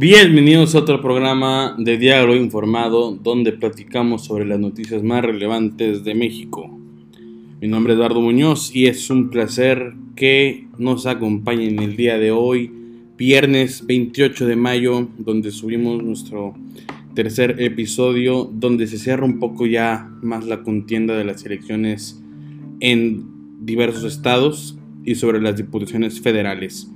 [0.00, 6.14] Bienvenidos a otro programa de Diálogo Informado donde platicamos sobre las noticias más relevantes de
[6.14, 6.70] México.
[7.60, 12.30] Mi nombre es Eduardo Muñoz y es un placer que nos acompañen el día de
[12.30, 12.70] hoy,
[13.16, 16.54] viernes 28 de mayo, donde subimos nuestro
[17.14, 22.22] tercer episodio, donde se cierra un poco ya más la contienda de las elecciones
[22.78, 26.90] en diversos estados y sobre las diputaciones federales.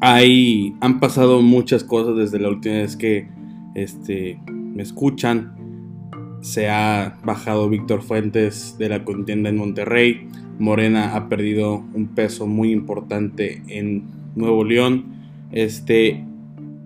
[0.00, 3.28] Hay, han pasado muchas cosas desde la última vez que
[3.74, 5.54] este, me escuchan.
[6.40, 10.28] Se ha bajado Víctor Fuentes de la contienda en Monterrey.
[10.58, 15.06] Morena ha perdido un peso muy importante en Nuevo León.
[15.52, 16.24] Este,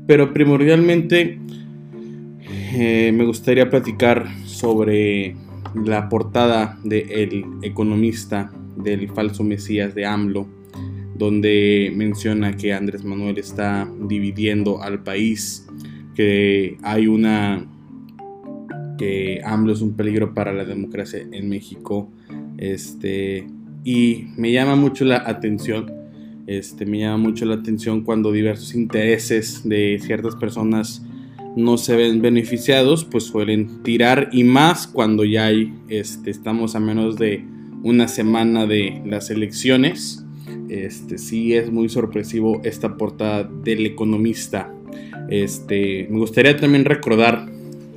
[0.07, 1.39] pero primordialmente
[2.75, 5.37] eh, me gustaría platicar sobre
[5.75, 8.53] la portada de El Economista
[8.83, 10.61] del falso Mesías de AMLO
[11.21, 15.67] donde menciona que Andrés Manuel está dividiendo al país,
[16.15, 17.67] que hay una
[18.97, 22.11] que AMLO es un peligro para la democracia en México,
[22.57, 23.47] este
[23.85, 25.93] y me llama mucho la atención,
[26.47, 31.05] este me llama mucho la atención cuando diversos intereses de ciertas personas
[31.55, 36.81] no se ven beneficiados, pues suelen tirar y más cuando ya hay, este, estamos a
[36.81, 37.45] menos de
[37.83, 40.25] una semana de las elecciones
[40.71, 44.73] este, sí es muy sorpresivo esta portada del economista.
[45.29, 47.49] Este, me gustaría también recordar,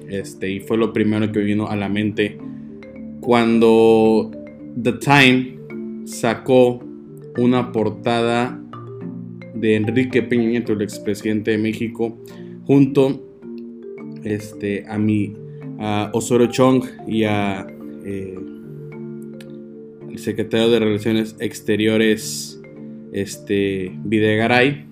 [0.09, 2.37] este, y fue lo primero que vino a la mente,
[3.21, 4.31] cuando
[4.81, 5.57] The Time
[6.05, 6.83] sacó
[7.37, 8.59] una portada
[9.53, 12.17] de Enrique Peña Nieto, el expresidente de México,
[12.65, 13.21] junto
[14.23, 15.35] este, a mi
[15.79, 17.67] a Osorio Chong y a
[18.05, 18.37] eh,
[20.13, 22.61] el secretario de Relaciones Exteriores
[23.13, 24.85] este, Videgaray,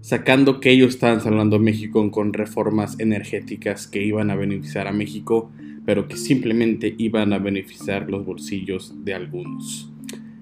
[0.00, 4.92] sacando que ellos estaban salvando a México con reformas energéticas que iban a beneficiar a
[4.92, 5.52] México,
[5.84, 9.92] pero que simplemente iban a beneficiar los bolsillos de algunos.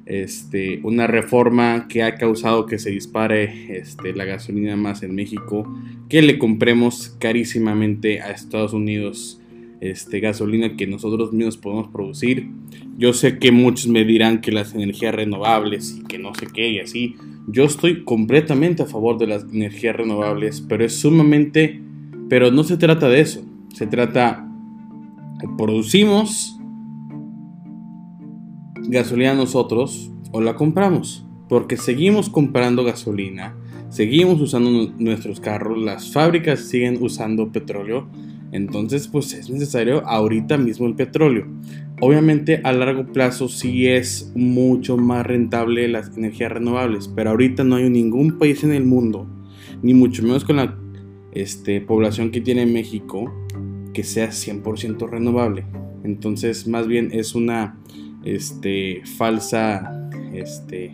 [0.07, 5.67] Este, una reforma que ha causado que se dispare este, la gasolina más en México,
[6.09, 9.41] que le compremos carísimamente a Estados Unidos
[9.81, 12.51] este, gasolina que nosotros mismos podemos producir.
[12.97, 16.71] Yo sé que muchos me dirán que las energías renovables y que no sé qué
[16.71, 17.17] y así.
[17.49, 21.81] Yo estoy completamente a favor de las energías renovables, pero es sumamente...
[22.29, 23.45] Pero no se trata de eso.
[23.75, 24.49] Se trata...
[25.59, 26.59] Producimos
[28.89, 31.25] gasolina nosotros o la compramos.
[31.49, 33.55] Porque seguimos comprando gasolina,
[33.91, 38.09] seguimos usando nuestros carros, las fábricas siguen usando petróleo
[38.55, 41.45] entonces, pues es necesario ahorita mismo el petróleo.
[42.01, 47.75] Obviamente a largo plazo sí es mucho más rentable las energías renovables, pero ahorita no
[47.75, 49.27] hay ningún país en el mundo,
[49.83, 50.79] ni mucho menos con la
[51.33, 53.35] este, población que tiene México,
[53.93, 55.65] que sea 100% renovable.
[56.05, 57.77] Entonces, más bien es una
[58.23, 60.93] este, falsa, este,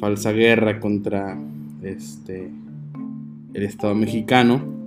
[0.00, 1.38] falsa guerra contra
[1.82, 4.79] el Estado mexicano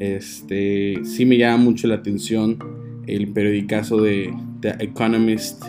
[0.00, 2.58] este, sí me llama mucho la atención
[3.06, 5.64] el periodicazo de The Economist.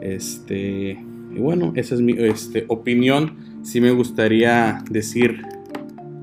[0.00, 0.92] Este,
[1.34, 3.34] y bueno, esa es mi este, opinión.
[3.62, 5.42] Sí me gustaría decir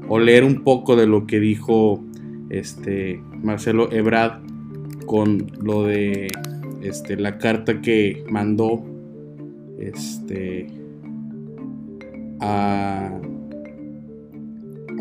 [0.08, 2.04] o leer un poco de lo que dijo
[2.50, 4.42] este, Marcelo Ebrard
[5.06, 6.30] con lo de
[6.82, 8.84] este, la carta que mandó
[9.80, 10.68] este,
[12.40, 13.20] a,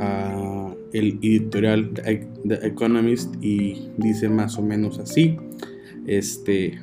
[0.00, 0.59] a
[0.92, 5.36] el editorial The Economist y dice más o menos así.
[6.06, 6.78] Este,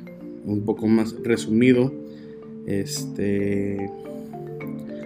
[0.45, 1.93] un poco más resumido.
[2.65, 3.89] Este,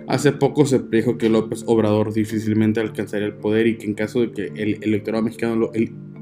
[0.07, 4.21] hace poco se predijo que López Obrador difícilmente alcanzaría el poder y que en caso
[4.21, 5.71] de que el electorado mexicano lo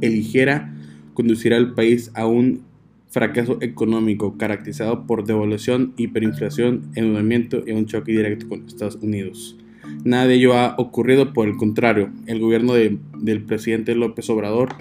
[0.01, 0.73] eligiera,
[1.13, 2.63] conducirá al país a un
[3.09, 9.58] fracaso económico caracterizado por devaluación, hiperinflación, endeudamiento y un choque directo con Estados Unidos.
[10.03, 14.75] Nada de ello ha ocurrido, por el contrario, el gobierno del presidente López Obrador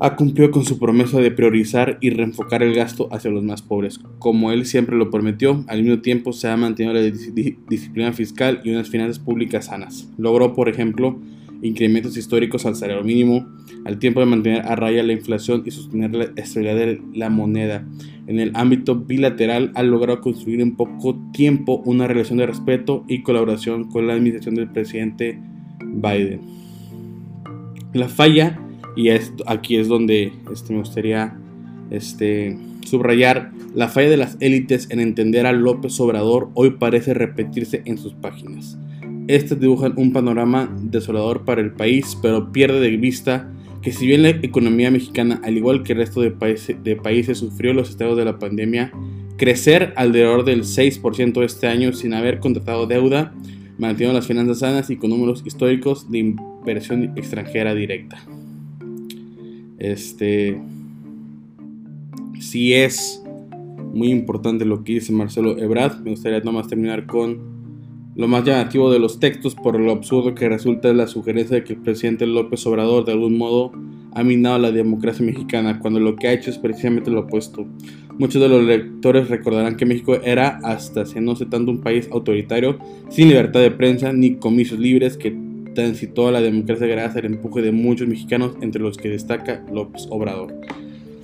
[0.00, 3.98] ha cumplido con su promesa de priorizar y reenfocar el gasto hacia los más pobres.
[4.18, 8.70] Como él siempre lo prometió, al mismo tiempo se ha mantenido la disciplina fiscal y
[8.70, 10.08] unas finanzas públicas sanas.
[10.16, 11.18] Logró, por ejemplo,
[11.62, 13.46] incrementos históricos al salario mínimo,
[13.84, 17.86] al tiempo de mantener a raya la inflación y sostener la estabilidad de la moneda.
[18.26, 23.22] En el ámbito bilateral ha logrado construir en poco tiempo una relación de respeto y
[23.22, 25.38] colaboración con la administración del presidente
[25.84, 26.40] Biden.
[27.94, 28.60] La falla,
[28.96, 29.08] y
[29.46, 31.38] aquí es donde este, me gustaría
[31.90, 37.82] este, subrayar la falla de las élites en entender a López Obrador hoy parece repetirse
[37.84, 38.78] en sus páginas.
[39.28, 43.52] Estas dibujan un panorama desolador para el país, pero pierde de vista
[43.82, 46.34] que si bien la economía mexicana, al igual que el resto de,
[46.82, 48.90] de países, sufrió los estados de la pandemia,
[49.36, 53.34] crecer alrededor del 6% este año sin haber contratado deuda,
[53.76, 58.18] mantiene las finanzas sanas y con números históricos de inversión extranjera directa.
[59.78, 60.58] Este
[62.40, 63.22] sí es
[63.92, 66.00] muy importante lo que dice Marcelo Ebrard.
[66.00, 67.57] Me gustaría nomás terminar con
[68.18, 71.74] lo más llamativo de los textos por lo absurdo que resulta la sugerencia de que
[71.74, 73.70] el presidente López Obrador de algún modo
[74.12, 77.64] ha minado la democracia mexicana, cuando lo que ha hecho es precisamente lo opuesto.
[78.18, 82.08] Muchos de los lectores recordarán que México era hasta hace no sé tanto un país
[82.10, 85.38] autoritario, sin libertad de prensa ni comicios libres que
[85.76, 90.08] transitó a la democracia gracias al empuje de muchos mexicanos, entre los que destaca López
[90.10, 90.52] Obrador.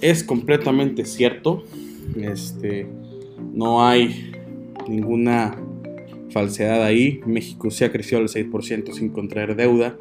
[0.00, 1.64] Es completamente cierto,
[2.14, 2.86] este,
[3.52, 4.30] no hay
[4.88, 5.56] ninguna
[6.34, 7.20] falsedad ahí.
[7.26, 9.96] México se ha crecido al 6% sin contraer deuda.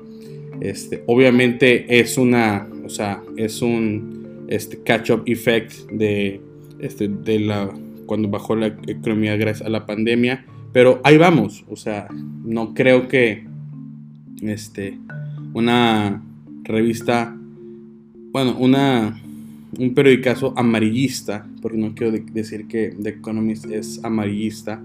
[0.60, 6.42] Este, obviamente es una, o sea, es un este, catch-up effect de,
[6.80, 7.70] este, de la,
[8.08, 10.46] cuando bajó la economía gracias a la pandemia.
[10.74, 12.08] Pero ahí vamos, o sea,
[12.44, 13.46] no creo que
[14.42, 14.98] este,
[15.54, 16.24] una
[16.64, 17.38] revista,
[18.32, 19.22] bueno, una,
[19.78, 24.82] un periódico amarillista, porque no quiero decir que The Economist es amarillista,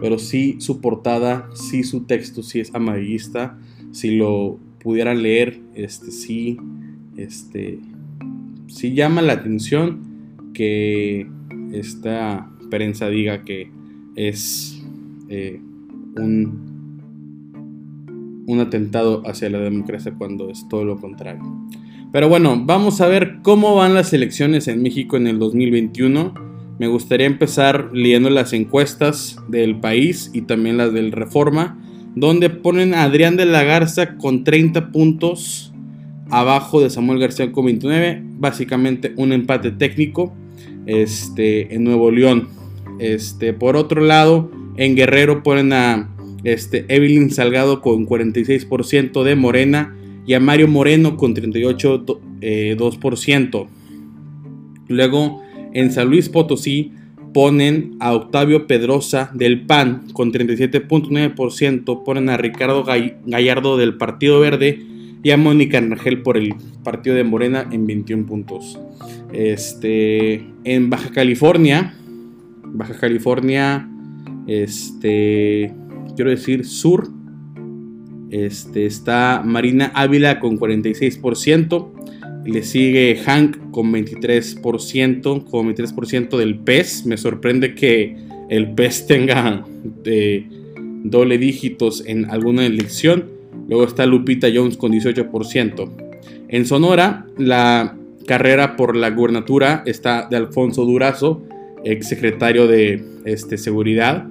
[0.00, 3.58] pero sí su portada, sí su texto, sí es amarillista.
[3.92, 6.58] Si lo pudieran leer, este sí,
[7.16, 7.80] este,
[8.68, 11.26] sí llama la atención que
[11.72, 13.70] esta prensa diga que
[14.14, 14.82] es
[15.28, 15.60] eh,
[16.16, 16.68] un,
[18.46, 21.42] un atentado hacia la democracia cuando es todo lo contrario.
[22.12, 26.48] Pero bueno, vamos a ver cómo van las elecciones en México en el 2021
[26.78, 31.78] me gustaría empezar leyendo las encuestas del país y también las del Reforma,
[32.14, 35.72] donde ponen a Adrián de la Garza con 30 puntos
[36.30, 40.34] abajo de Samuel García con 29, básicamente un empate técnico
[40.86, 42.48] este, en Nuevo León.
[42.98, 46.10] Este, por otro lado, en Guerrero ponen a
[46.44, 49.96] este, Evelyn Salgado con 46% de Morena
[50.26, 52.38] y a Mario Moreno con 38,2%.
[52.40, 53.66] Eh,
[54.88, 55.42] Luego
[55.72, 56.92] en San Luis Potosí
[57.32, 64.82] ponen a Octavio Pedrosa del PAN con 37.9%, ponen a Ricardo Gallardo del Partido Verde
[65.22, 66.54] y a Mónica Rangel por el
[66.84, 68.78] Partido de Morena en 21 puntos.
[69.32, 71.94] Este, en Baja California,
[72.64, 73.88] Baja California,
[74.46, 75.74] este,
[76.16, 77.08] quiero decir sur,
[78.30, 81.97] este, está Marina Ávila con 46%.
[82.48, 87.04] Le sigue Hank con 23%, con 23% del PES.
[87.04, 88.16] Me sorprende que
[88.48, 89.66] el PES tenga
[90.06, 90.48] eh,
[91.04, 93.26] doble dígitos en alguna elección.
[93.68, 95.90] Luego está Lupita Jones con 18%.
[96.48, 97.94] En Sonora, la
[98.26, 101.42] carrera por la gubernatura está de Alfonso Durazo,
[101.84, 104.26] ex secretario de este, Seguridad.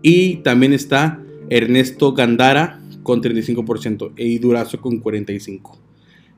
[0.00, 1.20] Y también está
[1.50, 5.81] Ernesto Gandara con 35% y Durazo con 45%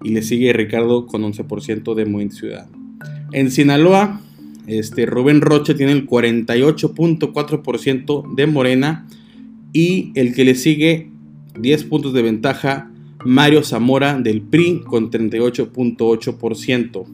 [0.05, 2.69] y le sigue Ricardo con 11% de Movimiento Ciudad.
[3.33, 4.21] En Sinaloa,
[4.67, 9.06] este, Rubén Rocha tiene el 48.4% de Morena
[9.73, 11.08] y el que le sigue
[11.58, 12.91] 10 puntos de ventaja,
[13.25, 17.06] Mario Zamora del PRI con 38.8%.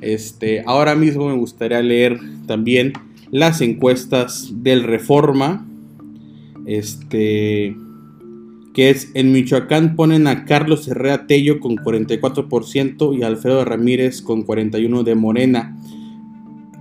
[0.00, 2.92] Este, ahora mismo me gustaría leer también
[3.30, 5.66] las encuestas del Reforma.
[6.66, 7.76] Este,
[8.78, 14.46] que es en Michoacán ponen a Carlos Herrera Tello con 44% y Alfredo Ramírez con
[14.46, 15.76] 41% de Morena.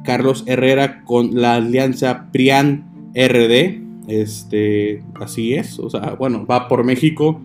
[0.04, 2.86] Carlos Herrera con la alianza PRIAN
[3.16, 7.42] RD, este, así es, o sea, bueno, va por México,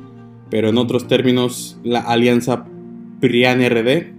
[0.50, 2.66] pero en otros términos la alianza
[3.21, 4.12] PRIAN RD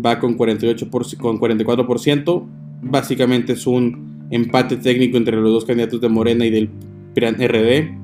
[0.00, 0.88] va con, 48
[1.18, 2.44] con 44%,
[2.80, 6.70] básicamente es un empate técnico entre los dos candidatos de Morena y del
[7.12, 8.03] PRIAN RD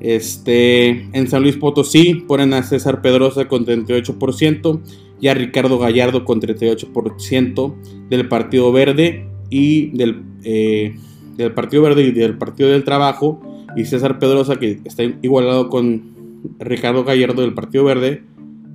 [0.00, 4.80] este, en San Luis Potosí ponen a César Pedrosa con 38%
[5.20, 7.74] y a Ricardo Gallardo con 38%
[8.10, 10.94] del Partido Verde y del, eh,
[11.36, 13.40] del Partido Verde y del Partido del Trabajo
[13.76, 16.14] y César Pedrosa que está igualado con
[16.58, 18.22] Ricardo Gallardo del Partido Verde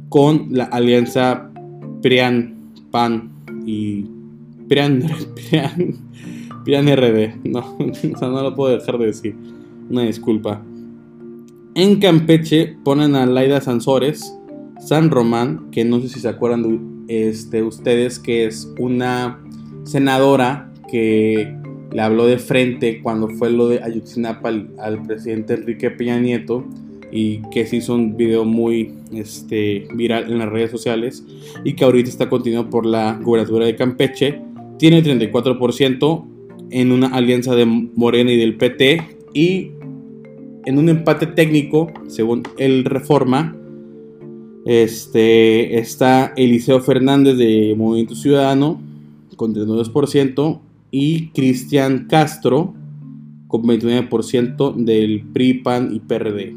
[0.10, 1.52] con la alianza
[2.02, 3.32] PRIAN, PAN
[3.66, 4.06] y
[4.68, 5.04] PRIAN,
[5.36, 5.96] PRIAN,
[6.66, 7.46] PRIAN RD.
[7.46, 7.78] No,
[8.22, 9.36] no lo puedo dejar de decir.
[9.90, 10.62] Una disculpa.
[11.74, 14.38] En Campeche ponen a Laida Sansores,
[14.80, 16.64] San Román, que no sé si se acuerdan
[17.08, 19.42] de este, ustedes, que es una
[19.84, 21.56] senadora que
[21.94, 26.66] le habló de frente cuando fue lo de Ayutzinapa al, presidente Enrique Peña Nieto
[27.10, 31.24] y que se hizo un video muy este, viral en las redes sociales
[31.64, 34.42] y que ahorita está continuado por la gubernatura de Campeche.
[34.78, 36.26] Tiene 34%
[36.70, 39.72] en una alianza de Morena y del PT y
[40.66, 43.56] en un empate técnico, según el Reforma,
[44.66, 48.80] este, está Eliseo Fernández de Movimiento Ciudadano
[49.36, 50.60] con 32%
[50.92, 52.76] y Cristian Castro
[53.48, 56.56] con 29% del PRI, PAN y PRD.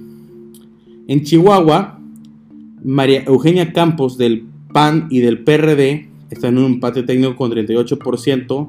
[1.08, 1.98] En Chihuahua,
[2.84, 8.68] María Eugenia Campos del PAN y del PRD está en un empate técnico con 38%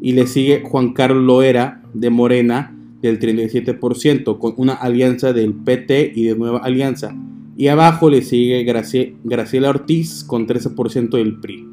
[0.00, 2.75] y le sigue Juan Carlos Loera de Morena
[3.06, 7.16] del 37% con una alianza del PT y de Nueva Alianza.
[7.56, 11.66] Y abajo le sigue Graciela Ortiz con 13% del PRI.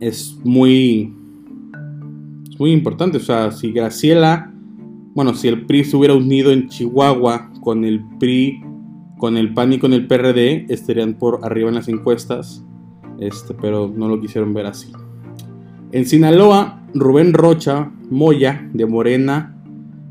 [0.00, 1.12] Es muy
[2.58, 3.18] muy importante.
[3.18, 4.52] O sea, si Graciela,
[5.14, 8.62] bueno, si el PRI se hubiera unido en Chihuahua con el PRI,
[9.18, 12.64] con el PAN y con el PRD, estarían por arriba en las encuestas.
[13.20, 14.92] Este, pero no lo quisieron ver así.
[15.92, 19.53] En Sinaloa, Rubén Rocha Moya, de Morena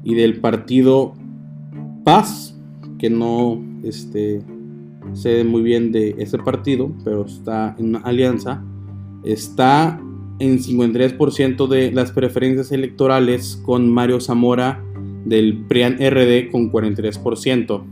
[0.03, 1.13] y del partido
[2.03, 2.59] Paz,
[2.99, 4.41] que no este,
[5.13, 8.63] sé muy bien de ese partido, pero está en una alianza,
[9.23, 10.01] está
[10.39, 14.83] en 53% de las preferencias electorales con Mario Zamora
[15.25, 17.83] del PRIAN RD con 43%.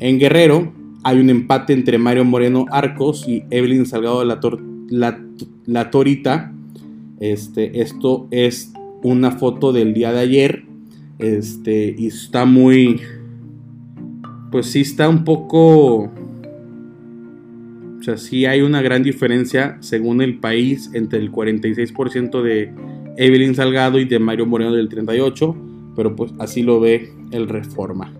[0.00, 0.72] En Guerrero
[1.02, 4.26] hay un empate entre Mario Moreno Arcos y Evelyn Salgado de
[4.88, 5.20] la,
[5.66, 6.52] la, Torita.
[7.20, 8.72] Este, esto es
[9.02, 10.64] una foto del día de ayer.
[11.24, 13.00] Este, y está muy.
[14.50, 16.10] Pues sí, está un poco
[17.98, 22.70] o sea, sí hay una gran diferencia según el país entre el 46% de
[23.16, 25.56] Evelyn Salgado y de Mario Moreno del 38%,
[25.96, 28.12] pero pues así lo ve el Reforma.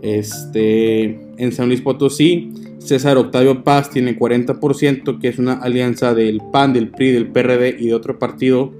[0.00, 6.40] Este, en San Luis Potosí, César Octavio Paz tiene 40%, que es una alianza del
[6.52, 8.72] PAN, del PRI, del PRD y de otro partido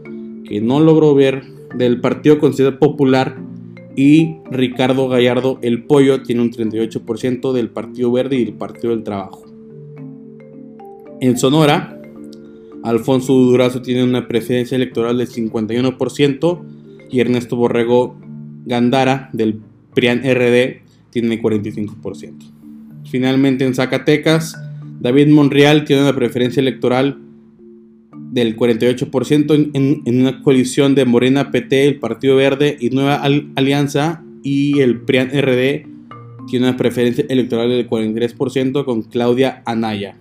[0.45, 1.43] que no logró ver,
[1.75, 3.37] del Partido Constitucional Popular.
[3.97, 9.03] Y Ricardo Gallardo El Pollo tiene un 38% del Partido Verde y del Partido del
[9.03, 9.45] Trabajo.
[11.21, 11.99] En Sonora,
[12.83, 16.62] Alfonso Durazo tiene una preferencia electoral del 51%
[17.11, 18.17] y Ernesto Borrego
[18.67, 19.61] Gandara del
[19.95, 22.35] PRIAN RD tiene 45%.
[23.11, 24.61] Finalmente en Zacatecas,
[25.00, 27.19] David Monreal tiene una preferencia electoral
[28.37, 33.23] del 48% en, una coalición de Morena PT, el Partido Verde y Nueva
[33.55, 35.87] Alianza y el PRIAN RD
[36.47, 40.19] tiene una preferencia electoral del 43% con Claudia Anaya.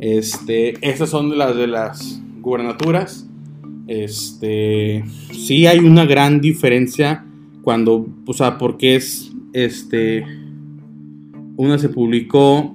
[0.00, 3.28] Este, estas son las de las gubernaturas.
[3.86, 7.26] Este, sí hay una gran diferencia
[7.60, 10.24] cuando, o sea, porque es, este,
[11.56, 12.74] una se publicó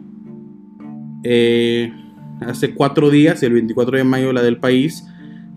[1.24, 1.92] eh,
[2.42, 5.06] hace cuatro días, el 24 de mayo, la del país,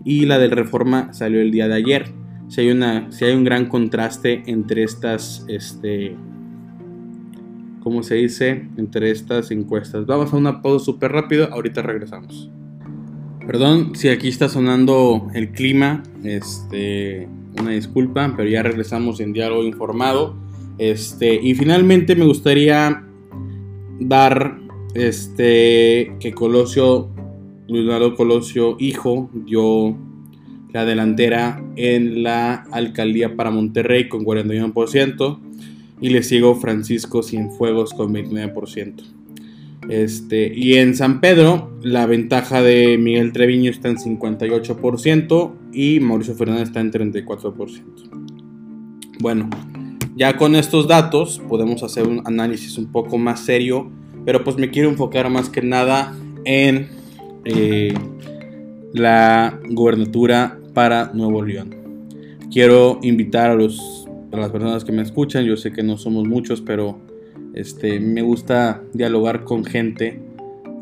[0.03, 2.11] y la del Reforma salió el día de ayer.
[2.47, 6.15] Si hay, una, si hay un gran contraste entre estas, este,
[7.81, 10.05] como se dice, entre estas encuestas.
[10.05, 12.51] Vamos a una pausa súper rápido, ahorita regresamos.
[13.45, 17.27] Perdón si aquí está sonando el clima, este,
[17.59, 20.35] una disculpa, pero ya regresamos en diálogo informado.
[20.77, 23.03] Este, y finalmente me gustaría
[23.99, 24.64] dar
[24.95, 27.09] este que Colosio,
[27.67, 29.95] Luis Colosio, hijo, dio
[30.73, 35.39] la delantera en la alcaldía para Monterrey con 41%
[36.01, 39.03] y le sigo Francisco Cienfuegos con 29%.
[39.89, 46.35] Este, y en San Pedro, la ventaja de Miguel Treviño está en 58% y Mauricio
[46.35, 47.81] Fernández está en 34%.
[49.19, 49.49] Bueno,
[50.15, 53.91] ya con estos datos podemos hacer un análisis un poco más serio,
[54.25, 56.13] pero pues me quiero enfocar más que nada
[56.43, 56.89] en
[57.45, 57.93] eh,
[58.93, 61.75] la gubernatura para Nuevo León.
[62.51, 65.45] Quiero invitar a los las personas que me escuchan.
[65.45, 66.99] Yo sé que no somos muchos, pero
[67.53, 70.19] este, me gusta dialogar con gente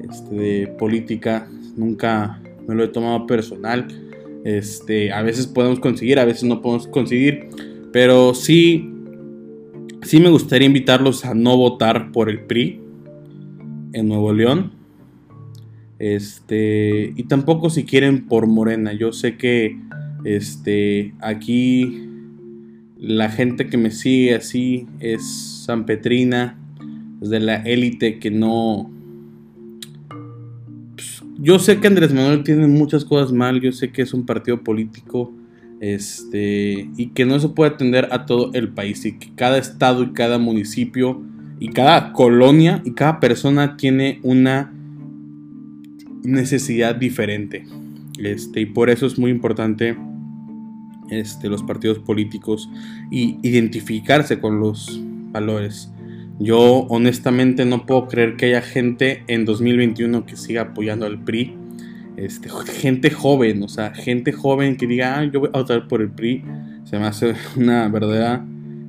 [0.10, 1.48] este, de política.
[1.76, 3.88] Nunca me lo he tomado personal.
[4.44, 7.50] Este, a veces podemos conseguir, a veces no podemos conseguir.
[7.92, 8.90] Pero sí,
[10.02, 12.83] sí me gustaría invitarlos a no votar por el PRI
[13.94, 14.72] en Nuevo León.
[16.00, 18.94] Este, y tampoco si quieren por Morena.
[18.94, 19.80] Yo sé que
[20.26, 22.10] este, aquí
[22.98, 26.58] la gente que me sigue así es San Petrina,
[27.22, 28.92] es de la élite que no...
[30.96, 34.26] Pues, yo sé que Andrés Manuel tiene muchas cosas mal, yo sé que es un
[34.26, 35.34] partido político
[35.82, 40.04] este, y que no se puede atender a todo el país y que cada estado
[40.04, 41.22] y cada municipio
[41.64, 44.74] y cada colonia y cada persona tiene una
[46.22, 47.64] necesidad diferente.
[48.20, 49.96] Este, y por eso es muy importante
[51.10, 52.70] este, los partidos políticos
[53.10, 55.02] y identificarse con los
[55.32, 55.90] valores.
[56.38, 61.56] Yo honestamente no puedo creer que haya gente en 2021 que siga apoyando al PRI.
[62.18, 66.10] Este, gente joven, o sea, gente joven que diga, yo voy a votar por el
[66.10, 66.44] PRI.
[66.84, 68.46] Se me hace una verdadera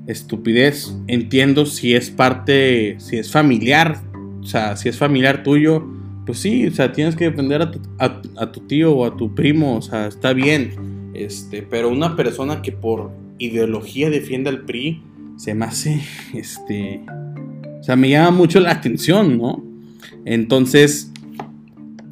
[0.06, 0.94] estupidez.
[1.06, 4.00] Entiendo si es parte, si es familiar,
[4.40, 5.86] o sea, si es familiar tuyo,
[6.26, 7.62] pues sí, o sea, tienes que defender
[7.98, 11.12] a tu, tío o a tu primo, o sea, está bien.
[11.14, 15.02] Este, pero una persona que por ideología defiende al PRI,
[15.36, 16.00] se me hace,
[16.34, 17.00] este,
[17.80, 19.62] o sea, me llama mucho la atención, ¿no?
[20.24, 21.12] Entonces,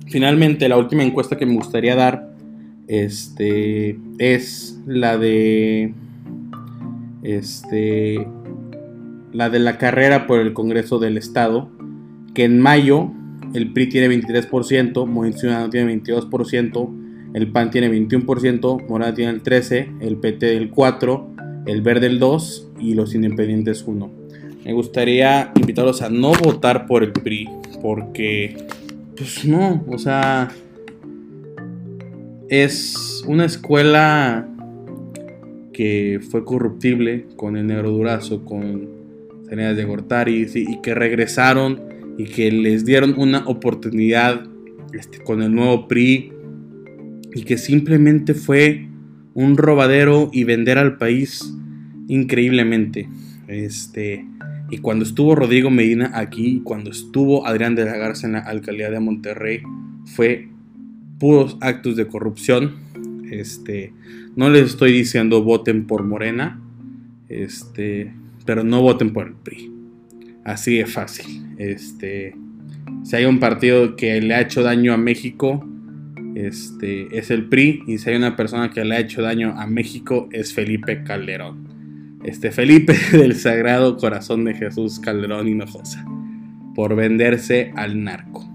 [0.09, 2.31] finalmente, la última encuesta que me gustaría dar,
[2.89, 5.95] este, es la de
[7.23, 8.27] este,
[9.33, 11.71] la de la carrera por el Congreso del Estado,
[12.35, 13.11] que en mayo
[13.55, 17.03] el PRI tiene 23%, Movimiento Ciudadano tiene 22%,
[17.35, 22.21] el PAN tiene 21%, Morada tiene el 13%, el PT el 4%, el Verde el
[22.21, 24.11] 2% y los Independientes 1%.
[24.65, 27.49] Me gustaría invitarlos a no votar por el PRI,
[27.81, 28.57] porque,
[29.17, 30.51] pues no, o sea,
[32.49, 34.49] es una escuela
[36.31, 38.89] fue corruptible con el Negro Durazo, con
[39.49, 41.81] Salinas de Gortari, y que regresaron
[42.19, 44.47] y que les dieron una oportunidad
[44.93, 46.33] este, con el nuevo PRI
[47.35, 48.89] y que simplemente fue
[49.35, 51.55] un robadero y vender al país
[52.09, 53.09] increíblemente.
[53.49, 54.27] Este,
[54.71, 58.91] y cuando estuvo Rodrigo Medina aquí, cuando estuvo Adrián de la Garza en la alcaldía
[58.91, 59.63] de Monterrey,
[60.05, 60.49] fue
[61.19, 62.77] puros actos de corrupción.
[63.31, 63.93] Este,
[64.37, 66.61] no les estoy diciendo voten por Morena,
[67.29, 68.13] este,
[68.47, 69.71] pero no voten por el PRI.
[70.45, 71.55] Así de fácil.
[71.59, 72.35] Este,
[73.05, 75.67] si hay un partido que le ha hecho daño a México,
[76.35, 77.83] este, es el PRI.
[77.87, 82.21] Y si hay una persona que le ha hecho daño a México, es Felipe Calderón.
[82.25, 86.05] Este Felipe del Sagrado Corazón de Jesús Calderón Hinojosa.
[86.75, 88.49] Por venderse al narco.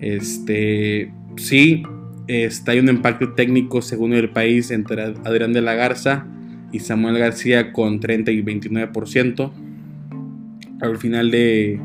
[0.00, 1.84] Este, sí,
[2.26, 6.26] Está, hay un impacto técnico según el país entre Adrián de la Garza
[6.72, 9.52] y Samuel García con 30 y 29%.
[10.80, 11.80] Al final de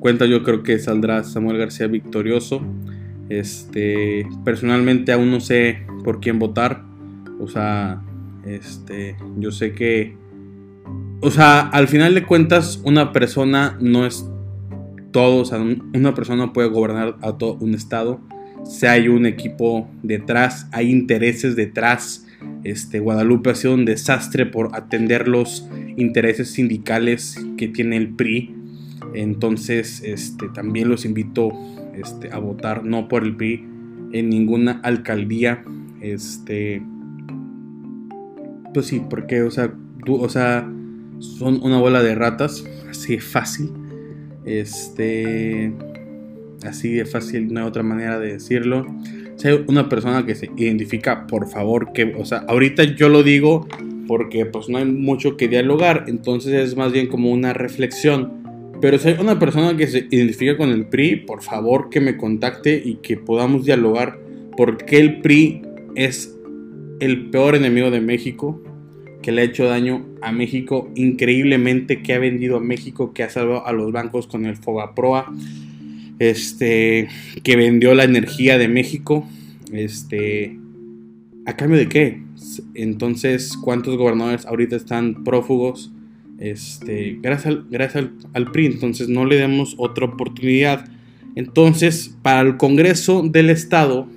[0.00, 2.62] cuentas yo creo que saldrá Samuel García victorioso.
[3.28, 6.82] Este, personalmente aún no sé por quién votar.
[7.40, 8.02] O sea,
[8.44, 10.16] este, yo sé que
[11.20, 14.28] o sea, al final de cuentas una persona no es
[15.10, 18.20] todo, o sea, una persona puede gobernar a todo un estado
[18.64, 22.26] si hay un equipo detrás, hay intereses detrás.
[22.64, 28.54] Este, Guadalupe ha sido un desastre por atender los intereses sindicales que tiene el PRI.
[29.14, 31.50] Entonces, este, también los invito
[31.94, 33.64] este, a votar no por el PRI
[34.12, 35.64] en ninguna alcaldía.
[36.00, 36.82] Este,
[38.74, 39.72] pues sí, porque, o sea,
[40.06, 40.70] o sea,
[41.20, 43.70] son una bola de ratas, así de fácil.
[44.44, 45.72] Este,
[46.64, 48.86] Así de fácil, no hay otra manera de decirlo.
[49.36, 53.22] Si hay una persona que se identifica, por favor, que, o sea, ahorita yo lo
[53.22, 53.66] digo
[54.08, 58.32] porque pues no hay mucho que dialogar, entonces es más bien como una reflexión.
[58.80, 62.16] Pero si hay una persona que se identifica con el PRI, por favor que me
[62.16, 64.18] contacte y que podamos dialogar
[64.56, 65.62] porque el PRI
[65.94, 66.36] es
[67.00, 68.60] el peor enemigo de México,
[69.22, 73.30] que le ha hecho daño a México increíblemente, que ha vendido a México, que ha
[73.30, 75.32] salvado a los bancos con el Fobaproa
[76.18, 77.08] este,
[77.42, 79.26] que vendió la energía de México,
[79.72, 80.58] este,
[81.46, 82.22] ¿a cambio de qué?
[82.74, 85.92] Entonces, ¿cuántos gobernadores ahorita están prófugos?
[86.38, 90.88] Este, gracias, al, gracias al, PRI, entonces no le demos otra oportunidad.
[91.34, 94.08] Entonces, para el Congreso del Estado,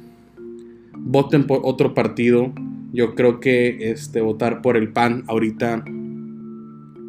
[0.97, 2.53] voten por otro partido.
[2.93, 5.83] Yo creo que este, votar por el PAN ahorita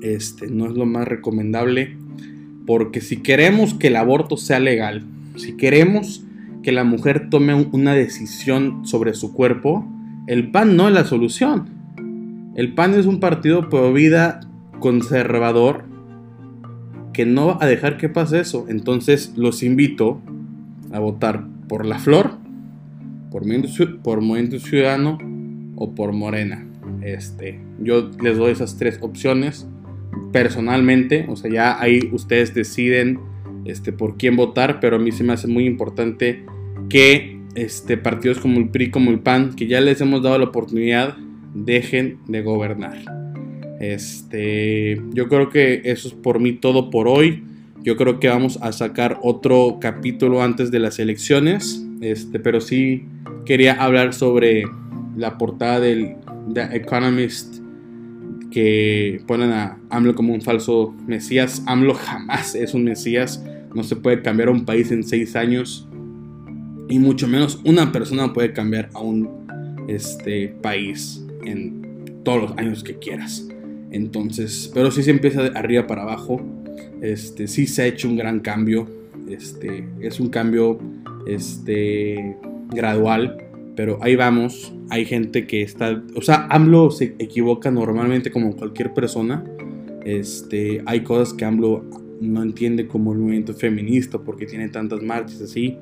[0.03, 1.97] este, no es lo más recomendable.
[2.67, 5.05] Porque si queremos que el aborto sea legal,
[5.37, 6.25] si queremos
[6.63, 9.87] que la mujer tome una decisión sobre su cuerpo,
[10.27, 11.69] el PAN no es la solución.
[12.55, 14.41] El PAN es un partido pro vida
[14.79, 15.85] conservador
[17.13, 18.67] que no va a dejar que pase eso.
[18.69, 20.21] Entonces los invito
[20.93, 22.33] a votar por La Flor,
[23.31, 25.19] por Movimiento, Ciudadano
[25.77, 26.67] o por Morena.
[27.03, 29.67] Este, yo les doy esas tres opciones
[30.33, 33.21] personalmente, o sea, ya ahí ustedes deciden
[33.65, 36.45] este, por quién votar, pero a mí se me hace muy importante
[36.89, 40.47] que este, partidos como el PRI, como el PAN, que ya les hemos dado la
[40.47, 41.17] oportunidad,
[41.55, 42.99] dejen de gobernar.
[43.81, 47.45] Este, yo creo que eso es por mí todo por hoy.
[47.83, 51.85] Yo creo que vamos a sacar otro capítulo antes de las elecciones.
[52.01, 53.05] Este, pero sí
[53.45, 54.65] quería hablar sobre
[55.17, 56.17] la portada del
[56.55, 57.62] The Economist
[58.53, 61.63] que ponen a AMLO como un falso mesías.
[61.67, 63.45] AMLO jamás es un mesías.
[63.75, 65.89] No se puede cambiar a un país en seis años.
[66.89, 69.29] Y mucho menos una persona puede cambiar a un
[69.89, 73.49] este, país en todos los años que quieras.
[73.91, 76.41] Entonces, pero sí se empieza de arriba para abajo.
[77.01, 78.87] Este, sí se ha hecho un gran cambio.
[79.29, 80.79] Este, es un cambio
[81.27, 82.37] este,
[82.71, 83.39] gradual,
[83.77, 84.73] pero ahí vamos.
[84.91, 89.45] Hay gente que está, o sea, AMLO se equivoca normalmente como cualquier persona.
[90.05, 91.85] Este, hay cosas que AMLO
[92.21, 95.79] no entiende como el movimiento feminista porque tiene tantas marchas así.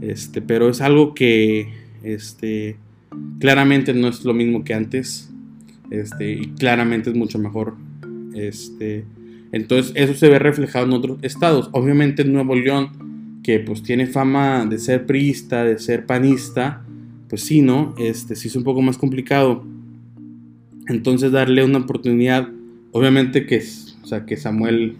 [0.00, 1.68] Este, pero es algo que
[2.02, 2.76] este,
[3.38, 5.30] claramente no es lo mismo que antes.
[5.90, 7.74] Este, y claramente es mucho mejor.
[8.34, 9.04] Este,
[9.52, 11.70] entonces eso se ve reflejado en otros estados.
[11.72, 16.84] Obviamente en Nuevo León, que pues tiene fama de ser priista, de ser panista,
[17.32, 17.94] pues sí, ¿no?
[17.96, 19.64] Este sí es un poco más complicado.
[20.86, 22.46] Entonces darle una oportunidad,
[22.90, 23.56] obviamente que,
[24.02, 24.96] o sea, que Samuel,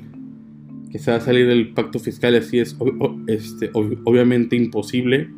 [0.90, 2.74] que se va a salir del pacto fiscal, así es
[3.26, 5.28] este, obviamente imposible.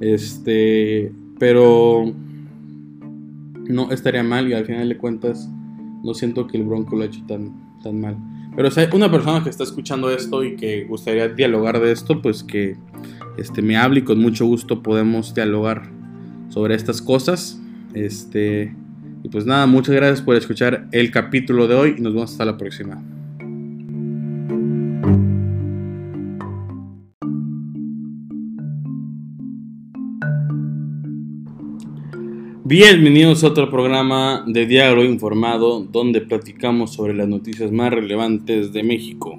[0.00, 2.12] Este, pero
[3.68, 5.48] no estaría mal y al final de cuentas
[6.02, 7.52] no siento que el Bronco lo ha hecho tan,
[7.84, 8.16] tan mal.
[8.56, 12.20] Pero si hay una persona que está escuchando esto y que gustaría dialogar de esto,
[12.20, 12.76] pues que
[13.38, 16.01] este, me hable y con mucho gusto podemos dialogar
[16.52, 17.60] sobre estas cosas.
[17.94, 18.74] Este,
[19.22, 22.44] y pues nada, muchas gracias por escuchar el capítulo de hoy y nos vemos hasta
[22.44, 23.02] la próxima.
[32.64, 38.82] Bienvenidos a otro programa de Diálogo Informado donde platicamos sobre las noticias más relevantes de
[38.82, 39.38] México.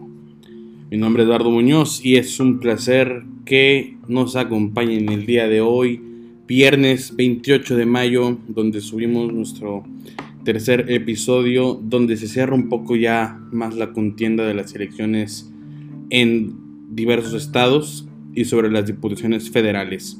[0.91, 5.62] Mi nombre es Eduardo Muñoz y es un placer que nos acompañen el día de
[5.62, 6.12] hoy,
[6.47, 9.84] viernes 28 de mayo, donde subimos nuestro
[10.43, 15.51] tercer episodio, donde se cierra un poco ya más la contienda de las elecciones
[16.10, 16.56] en
[16.95, 20.19] diversos estados y sobre las diputaciones federales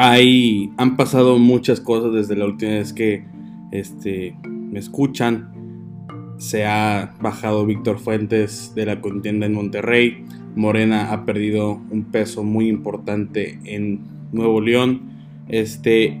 [0.00, 3.24] hay, han pasado muchas cosas desde la última vez que
[3.72, 5.52] este, me escuchan.
[6.38, 10.24] Se ha bajado Víctor Fuentes de la contienda en Monterrey.
[10.54, 15.02] Morena ha perdido un peso muy importante en Nuevo León.
[15.48, 16.20] Este,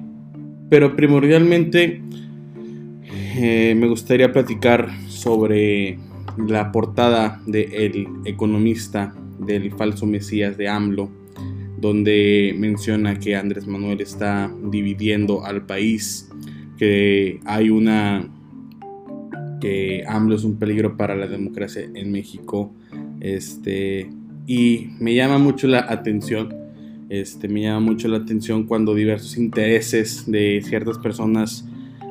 [0.68, 2.02] pero primordialmente
[3.36, 5.98] eh, me gustaría platicar sobre
[6.46, 11.10] la portada de El Economista del falso Mesías de AMLO
[11.80, 16.28] donde menciona que Andrés Manuel está dividiendo al país,
[16.76, 18.28] que hay una
[19.60, 22.72] que AMLO es un peligro para la democracia en México,
[23.20, 24.10] este
[24.46, 26.54] y me llama mucho la atención,
[27.08, 31.64] este me llama mucho la atención cuando diversos intereses de ciertas personas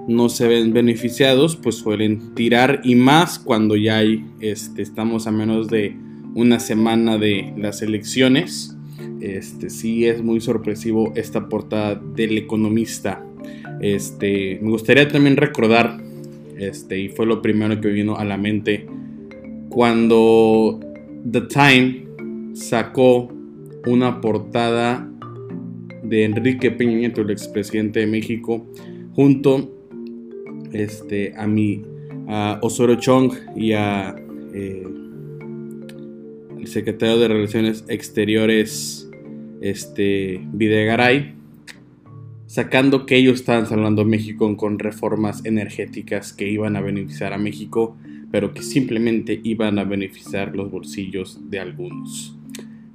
[0.07, 5.31] no se ven beneficiados, pues suelen tirar y más cuando ya hay, este, estamos a
[5.31, 5.95] menos de
[6.33, 8.77] una semana de las elecciones
[9.21, 13.23] este, sí es muy sorpresivo esta portada del economista.
[13.81, 15.99] Este, me gustaría también recordar,
[16.57, 18.87] este, y fue lo primero que vino a la mente,
[19.69, 20.79] cuando
[21.29, 22.05] The Time
[22.53, 23.31] sacó
[23.85, 25.09] una portada
[26.03, 28.65] de Enrique Peña Nieto, el expresidente de México,
[29.13, 29.71] junto
[30.71, 31.83] este, a mi
[32.27, 34.15] a Osorio Chong y a
[34.53, 34.83] eh,
[36.59, 39.09] el secretario de Relaciones Exteriores
[39.61, 41.35] este, Videgaray,
[42.45, 47.37] sacando que ellos estaban salvando a México con reformas energéticas que iban a beneficiar a
[47.37, 47.95] México,
[48.29, 52.36] pero que simplemente iban a beneficiar los bolsillos de algunos.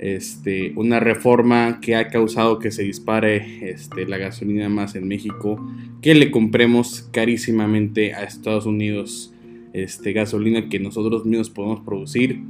[0.03, 5.65] Este, una reforma que ha causado que se dispare este, la gasolina más en México,
[6.01, 9.33] que le compremos carísimamente a Estados Unidos
[9.73, 12.41] este, gasolina que nosotros mismos podemos producir.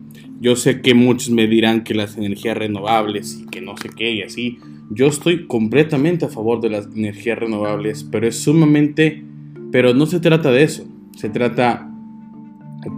[0.41, 4.13] Yo sé que muchos me dirán que las energías renovables y que no sé qué
[4.13, 4.57] y así.
[4.91, 9.25] Yo estoy completamente a favor de las energías renovables, pero es sumamente...
[9.71, 10.89] Pero no se trata de eso.
[11.19, 11.87] Se trata...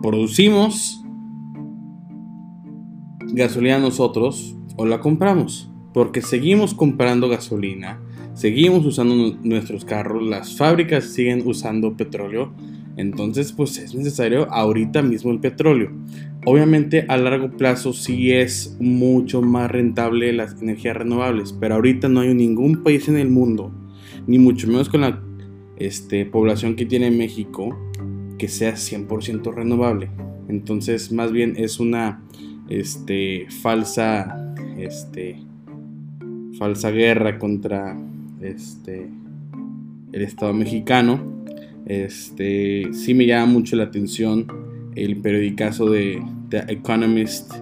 [0.00, 1.03] Producimos
[3.34, 5.70] gasolina nosotros o la compramos.
[5.92, 8.00] Porque seguimos comprando gasolina,
[8.34, 12.52] seguimos usando nuestros carros, las fábricas siguen usando petróleo
[12.96, 15.92] Entonces, pues es necesario ahorita mismo el petróleo.
[16.46, 22.20] Obviamente a largo plazo sí es mucho más rentable las energías renovables, pero ahorita no
[22.20, 23.72] hay ningún país en el mundo,
[24.26, 25.22] ni mucho menos con la
[25.76, 27.76] este, población que tiene México,
[28.36, 30.10] que sea 100% renovable.
[30.48, 32.22] Entonces, más bien es una
[32.68, 35.36] este, falsa, este,
[36.58, 37.96] falsa guerra contra
[38.40, 39.08] este,
[40.12, 41.44] el Estado mexicano.
[41.86, 44.46] Este, sí me llama mucho la atención
[44.94, 47.52] el periodicazo de The Economist.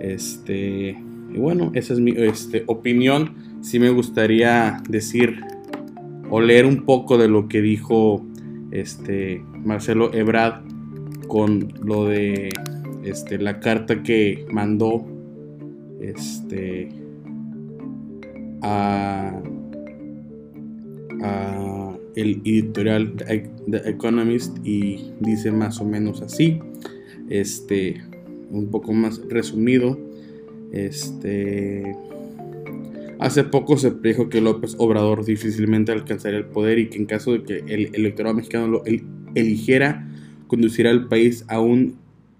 [0.00, 0.96] Este,
[1.34, 3.34] y bueno, esa es mi este, opinión.
[3.60, 5.40] Sí me gustaría decir
[6.30, 8.24] o leer un poco de lo que dijo
[8.70, 10.62] este, Marcelo Ebrard
[11.26, 12.50] con lo de
[13.08, 15.04] este, la carta que mandó
[16.00, 16.88] este,
[18.62, 19.40] a,
[22.14, 23.14] el editorial
[23.70, 26.60] The Economist y dice más o menos así
[27.28, 28.02] este
[28.50, 29.98] un poco más resumido
[30.72, 31.96] este
[33.20, 37.32] hace poco se dijo que López Obrador difícilmente alcanzaría el poder y que en caso
[37.32, 38.82] de que el electorado mexicano lo
[39.34, 40.08] eligiera
[40.48, 41.96] conducirá al país a un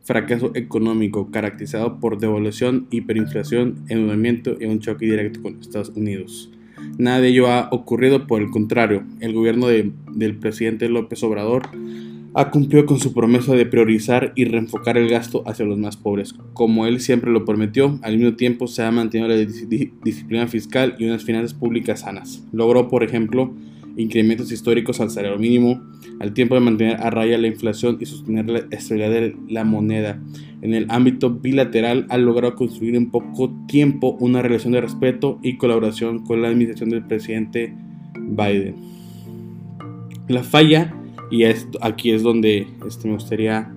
[0.09, 6.51] fracaso económico caracterizado por devaluación, hiperinflación, endeudamiento y un choque directo con Estados Unidos.
[6.97, 11.69] Nada de ello ha ocurrido, por el contrario, el gobierno del presidente López Obrador
[12.33, 16.35] ha cumplido con su promesa de priorizar y reenfocar el gasto hacia los más pobres.
[16.55, 21.05] Como él siempre lo prometió, al mismo tiempo se ha mantenido la disciplina fiscal y
[21.05, 22.43] unas finanzas públicas sanas.
[22.53, 23.53] Logró, por ejemplo,
[23.99, 25.83] incrementos históricos al salario mínimo,
[26.21, 30.23] al tiempo de mantener a raya la inflación y sostener la estabilidad de la moneda.
[30.63, 35.57] En el ámbito bilateral ha logrado construir en poco tiempo una relación de respeto y
[35.57, 37.75] colaboración con la administración del presidente
[38.19, 38.77] Biden.
[40.29, 40.95] La falla,
[41.31, 41.45] y
[41.81, 43.73] aquí es donde este, me gustaría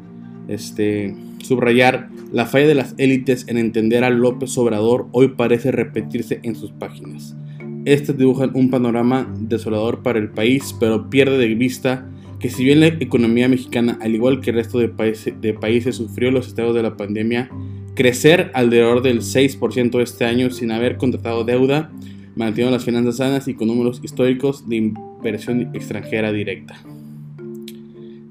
[0.48, 6.40] este, subrayar, la falla de las élites en entender a López Obrador hoy parece repetirse
[6.44, 7.36] en sus páginas.
[7.86, 12.08] Estas dibujan un panorama desolador para el país, pero pierde de vista
[12.40, 16.48] que si bien la economía mexicana, al igual que el resto de, países, sufrió los
[16.48, 17.50] estados de la pandemia,
[17.96, 21.92] crecer alrededor del 6% este año sin haber contratado deuda,
[22.36, 26.82] mantiene las finanzas sanas y con números históricos de inversión extranjera directa.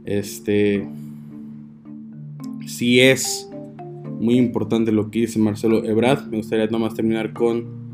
[0.05, 0.89] Este
[2.67, 3.49] sí es
[4.19, 6.27] muy importante lo que dice Marcelo Ebrard.
[6.29, 7.90] Me gustaría nomás terminar con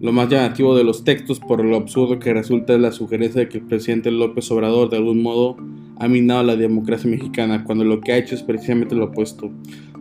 [0.00, 3.48] lo más llamativo de los textos por lo absurdo que resulta es la sugerencia de
[3.48, 5.56] que el presidente López Obrador de algún modo
[5.98, 9.50] ha minado la democracia mexicana, cuando lo que ha hecho es precisamente lo opuesto.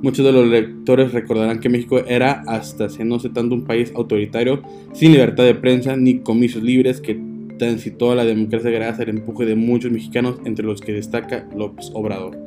[0.02, 3.92] Muchos de los lectores recordarán que México era hasta hace no sé tanto un país
[3.96, 4.62] autoritario,
[4.94, 7.20] sin libertad de prensa ni comicios libres, que
[7.58, 11.90] transitó a la democracia gracias al empuje de muchos mexicanos, entre los que destaca López
[11.96, 12.38] Obrador.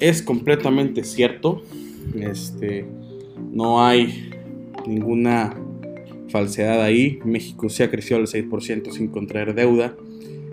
[0.00, 1.62] Es completamente cierto,
[2.18, 2.86] este,
[3.52, 4.30] no hay
[4.86, 5.54] ninguna
[6.30, 7.18] falsedad ahí.
[7.24, 9.94] México sí ha crecido al 6% sin contraer deuda.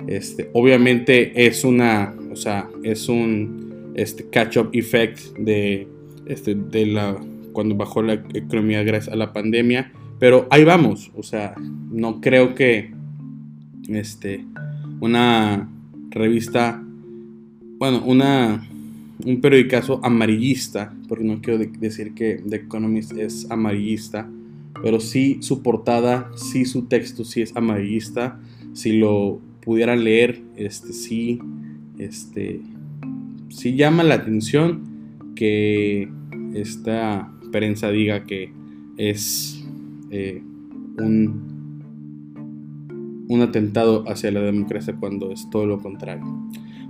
[0.08, 5.88] Este, obviamente es una, o sea, es un este, catch-up effect de,
[6.28, 7.18] este, de la,
[7.54, 9.92] cuando bajó la economía gracias a la pandemia.
[10.20, 11.56] Pero ahí vamos, o sea,
[11.92, 12.94] no creo que
[13.90, 14.46] este,
[15.00, 15.70] una
[16.10, 16.82] revista,
[17.78, 18.66] bueno, una,
[19.26, 24.30] un periodicazo amarillista, porque no quiero decir que The Economist es amarillista,
[24.82, 28.40] pero sí su portada, sí su texto, sí es amarillista.
[28.74, 31.40] Si lo pudieran leer, este sí,
[31.98, 32.62] este,
[33.50, 34.84] sí llama la atención
[35.36, 36.10] que
[36.54, 38.52] esta prensa diga que
[38.98, 39.64] es
[40.12, 40.42] eh,
[40.98, 41.86] un,
[43.28, 46.26] un atentado hacia la democracia cuando es todo lo contrario.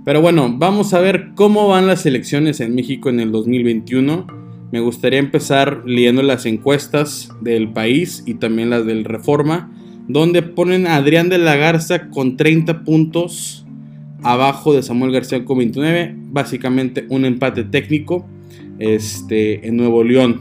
[0.04, 4.80] Pero bueno, vamos a ver cómo van las elecciones en México en el 2021 me
[4.80, 9.72] gustaría empezar leyendo las encuestas del país y también las del Reforma,
[10.08, 13.64] donde ponen a Adrián de la Garza con 30 puntos
[14.22, 18.26] abajo de Samuel García con 29, básicamente un empate técnico
[18.78, 20.40] este, en Nuevo León.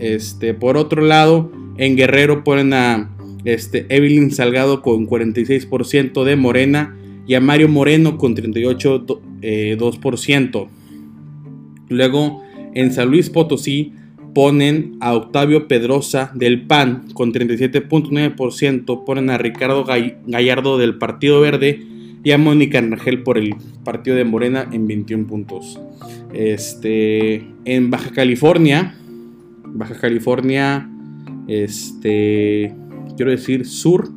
[0.00, 3.10] Este, por otro lado, en Guerrero ponen a
[3.44, 9.38] este, Evelyn Salgado con 46% de Morena y a Mario Moreno con 38,2%.
[9.42, 10.68] Eh,
[11.88, 12.43] Luego
[12.74, 13.92] en San Luis Potosí
[14.34, 21.80] ponen a Octavio Pedrosa del PAN con 37.9%, ponen a Ricardo Gallardo del Partido Verde
[22.24, 25.80] y a Mónica Rangel por el Partido de Morena en 21 puntos.
[26.32, 28.96] Este, en Baja California,
[29.66, 30.90] Baja California,
[31.46, 32.74] este,
[33.16, 34.10] quiero decir sur,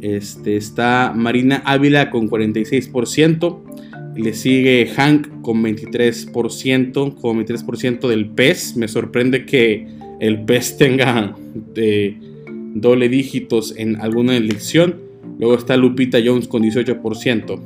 [0.00, 3.63] este, está Marina Ávila con 46%,
[4.16, 8.76] Le sigue Hank con 23%, con 23% del PES.
[8.76, 9.86] Me sorprende que
[10.20, 11.36] el PES tenga
[11.74, 12.16] eh,
[12.74, 15.00] doble dígitos en alguna elección.
[15.38, 17.60] Luego está Lupita Jones con 18%.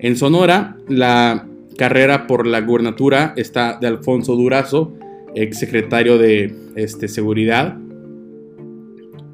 [0.00, 4.94] En Sonora, la carrera por la gubernatura está de Alfonso Durazo,
[5.34, 7.78] ex secretario de este, Seguridad.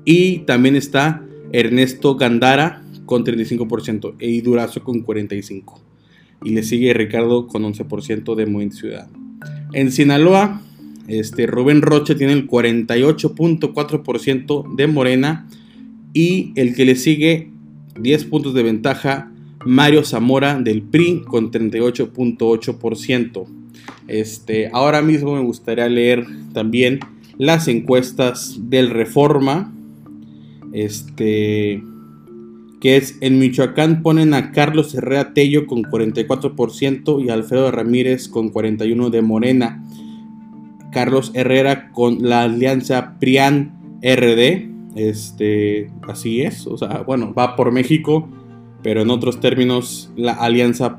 [0.05, 5.90] Y también está Ernesto Gandara con 35% y Durazo con 45%.
[6.43, 9.09] Y le sigue Ricardo con 11% de Movimiento Ciudad.
[9.73, 10.63] En Sinaloa,
[11.07, 15.47] este, Rubén Rocha tiene el 48.4% de Morena
[16.13, 17.51] y el que le sigue
[18.01, 19.31] 10 puntos de ventaja
[19.65, 23.47] Mario Zamora del PRI con 38.8%.
[24.09, 27.01] Este, ahora mismo me gustaría leer también
[27.39, 29.73] las encuestas del Reforma.
[30.73, 31.83] Este,
[32.81, 38.53] que es en Michoacán ponen a Carlos Herrera Tello con 44% y Alfredo Ramírez con
[38.53, 39.85] 41% de Morena.
[40.93, 44.71] Carlos Herrera con la alianza PRIAN RD.
[44.97, 48.29] Este, así es, o sea, bueno, va por México
[48.83, 50.99] pero en otros términos la alianza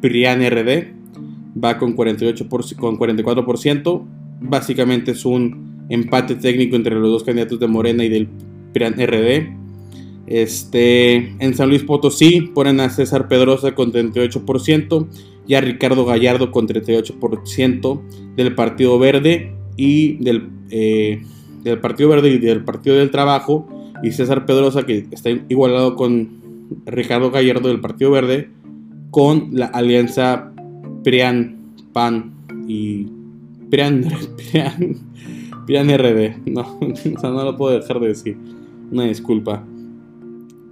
[0.00, 0.94] PRIAN-RD
[1.62, 4.02] va con, 48 con 44%.
[4.40, 8.28] Básicamente es un empate técnico entre los dos candidatos de Morena y del
[8.72, 9.57] PRIAN-RD.
[10.28, 15.06] Este, en San Luis Potosí ponen a César Pedrosa con 38%
[15.46, 18.00] y a Ricardo Gallardo con 38%
[18.36, 21.22] del Partido Verde y del, eh,
[21.62, 23.66] del Partido Verde y del Partido del Trabajo
[24.02, 26.28] y César Pedrosa que está igualado con
[26.84, 28.50] Ricardo Gallardo del Partido Verde
[29.10, 30.52] con la alianza
[31.04, 31.56] PRIAN,
[31.94, 32.34] PAN
[32.66, 33.06] y
[33.70, 34.04] PRIAN,
[35.66, 36.46] PRIAN, RD.
[36.46, 36.78] No,
[37.22, 38.36] no lo puedo dejar de decir.
[38.90, 39.64] Una disculpa.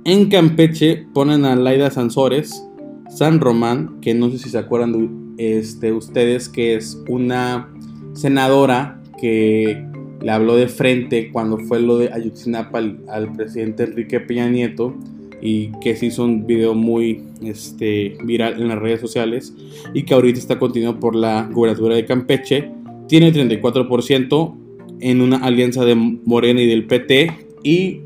[0.08, 2.64] En Campeche ponen a Laida Sansores,
[3.08, 7.68] San Román, que no sé si se acuerdan de este, ustedes, que es una
[8.12, 9.84] senadora que
[10.22, 14.94] le habló de frente cuando fue lo de Ayutzinapa al, al presidente Enrique Peña Nieto
[15.42, 19.56] y que se hizo un video muy este, viral en las redes sociales
[19.92, 22.70] y que ahorita está continuado por la gubernatura de Campeche.
[23.08, 24.54] Tiene 34%
[25.00, 28.02] en una alianza de Morena y del PT y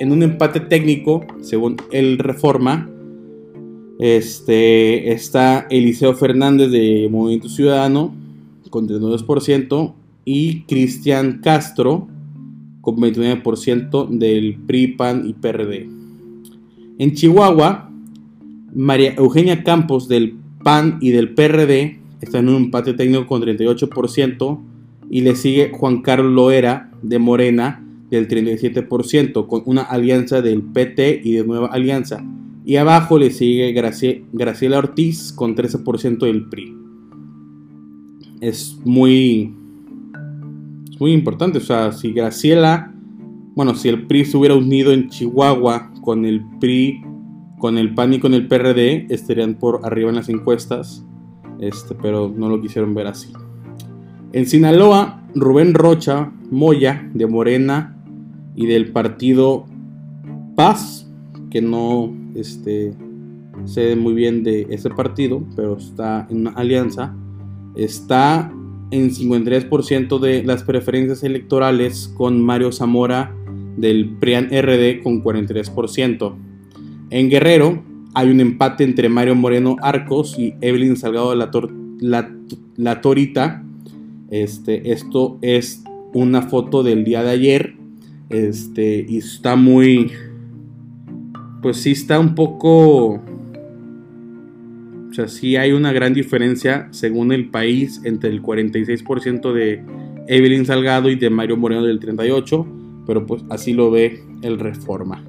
[0.00, 2.88] en un empate técnico, según el Reforma,
[3.98, 8.14] este, está Eliseo Fernández de Movimiento Ciudadano
[8.70, 9.92] con 32%
[10.24, 12.08] y Cristian Castro
[12.80, 15.86] con 29% del PRI, PAN y PRD.
[16.98, 17.90] En Chihuahua,
[18.74, 20.34] María Eugenia Campos del
[20.64, 24.60] PAN y del PRD están en un empate técnico con 38%
[25.10, 31.20] y le sigue Juan Carlos Loera de Morena del 37% con una alianza del PT
[31.24, 32.24] y de Nueva Alianza.
[32.64, 36.76] Y abajo le sigue Graciela Ortiz con 13% del PRI.
[38.40, 39.54] Es muy,
[40.90, 41.58] es muy importante.
[41.58, 42.92] O sea, si Graciela,
[43.54, 47.02] bueno, si el PRI se hubiera unido en Chihuahua con el PRI,
[47.58, 51.04] con el PAN y con el PRD estarían por arriba en las encuestas,
[51.60, 53.32] este, pero no lo quisieron ver así.
[54.32, 57.99] En Sinaloa, Rubén Rocha Moya de Morena
[58.54, 59.66] y del partido
[60.56, 61.10] Paz,
[61.50, 62.92] que no este,
[63.64, 67.14] sé muy bien de ese partido, pero está en una alianza,
[67.76, 68.52] está
[68.90, 73.34] en 53% de las preferencias electorales con Mario Zamora
[73.76, 76.34] del PRIAN RD con 43%.
[77.10, 77.82] En Guerrero
[78.14, 81.50] hay un empate entre Mario Moreno Arcos y Evelyn Salgado la,
[82.76, 83.64] la, Torita.
[84.30, 85.82] Este, esto es
[86.12, 87.79] una foto del día de ayer.
[88.30, 90.12] Este, y está muy.
[91.60, 93.20] Pues sí, está un poco.
[95.10, 99.82] O sea, sí hay una gran diferencia según el país entre el 46% de
[100.28, 105.24] Evelyn Salgado y de Mario Moreno del 38% pero pues así lo ve el Reforma.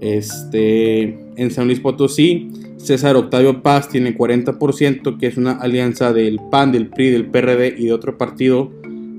[0.00, 1.02] Este,
[1.36, 2.48] en San Luis Potosí,
[2.78, 7.74] César Octavio Paz tiene 40%, que es una alianza del PAN, del PRI, del PRD
[7.76, 8.72] y de otro partido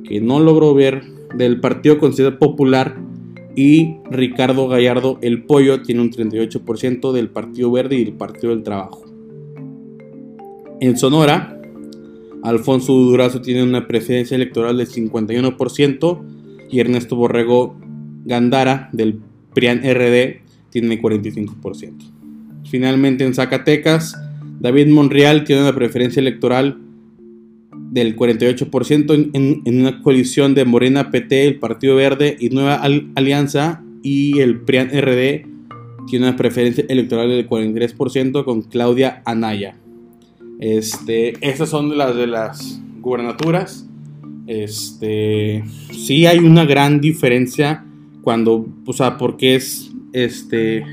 [0.03, 1.03] que no logró ver,
[1.35, 2.97] del Partido Constitucional Popular.
[3.55, 8.63] Y Ricardo Gallardo, el pollo, tiene un 38% del Partido Verde y del Partido del
[8.63, 9.03] Trabajo.
[10.79, 11.61] En Sonora,
[12.43, 16.21] Alfonso Durazo tiene una preferencia electoral del 51%
[16.69, 17.75] y Ernesto Borrego
[18.25, 19.19] Gandara del
[19.53, 21.93] PRIAN RD tiene 45%.
[22.69, 24.17] Finalmente en Zacatecas,
[24.59, 26.79] David Monreal tiene una preferencia electoral
[27.91, 32.81] del 48% en, una coalición de Morena PT, el Partido Verde y Nueva
[33.15, 35.45] Alianza y el PRIAN RD
[36.07, 39.75] tiene una preferencia electoral del 43% con Claudia Anaya.
[40.59, 43.85] Este, estas son las de las gubernaturas.
[44.47, 47.85] Este, sí hay una gran diferencia
[48.21, 50.85] cuando, o sea, porque es, este,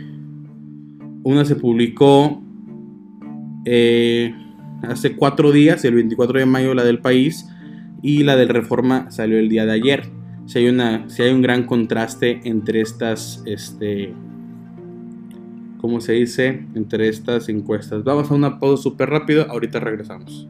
[1.23, 2.43] una se publicó
[3.65, 4.35] eh,
[4.83, 7.47] hace cuatro días, el 24 de mayo, la del país,
[8.03, 10.11] y la del Reforma salió el día de ayer.
[10.47, 14.15] Si hay, una, si hay un gran contraste entre estas, este,
[15.79, 16.67] ¿cómo se dice?
[16.75, 18.05] Entre estas encuestas.
[18.05, 20.49] Vamos a una pausa súper rápido, ahorita regresamos.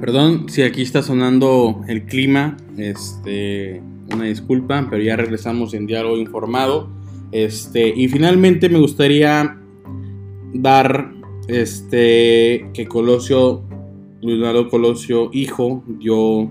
[0.00, 3.82] Perdón si aquí está sonando el clima, este,
[4.12, 6.90] una disculpa, pero ya regresamos en diálogo informado.
[7.32, 9.58] Este, y finalmente me gustaría
[10.52, 11.13] dar
[11.48, 13.62] este que Colosio,
[14.22, 16.50] Luis Colosio, hijo, dio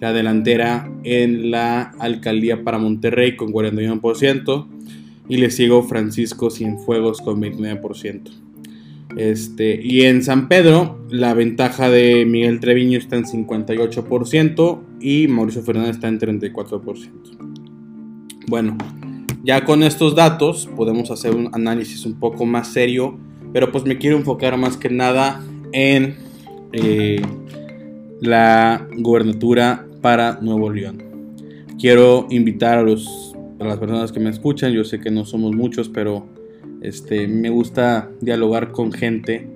[0.00, 4.66] la delantera en la alcaldía para Monterrey con 41%
[5.28, 8.30] y le sigo Francisco Cienfuegos con 29%.
[9.16, 15.62] Este, y en San Pedro la ventaja de Miguel Treviño está en 58% y Mauricio
[15.62, 17.08] Fernández está en 34%.
[18.48, 18.76] Bueno,
[19.42, 23.18] ya con estos datos podemos hacer un análisis un poco más serio
[23.52, 25.42] pero pues me quiero enfocar más que nada
[25.72, 26.16] en
[26.72, 27.22] eh,
[28.20, 31.02] la gubernatura para Nuevo León.
[31.78, 35.54] Quiero invitar a, los, a las personas que me escuchan, yo sé que no somos
[35.54, 36.26] muchos, pero
[36.80, 39.48] este, me gusta dialogar con gente